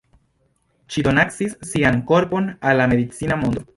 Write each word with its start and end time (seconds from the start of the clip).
Ŝi 0.95 1.03
donacis 1.07 1.53
sian 1.73 1.99
korpon 2.13 2.49
al 2.71 2.81
la 2.83 2.89
medicina 2.95 3.39
mondo. 3.45 3.69